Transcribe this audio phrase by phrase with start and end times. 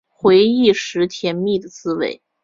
[0.09, 2.23] 回忆时甜蜜的滋味